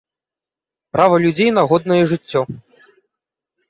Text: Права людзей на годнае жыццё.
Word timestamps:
Права 0.97 1.21
людзей 1.25 1.53
на 1.61 1.69
годнае 1.75 2.03
жыццё. 2.15 2.41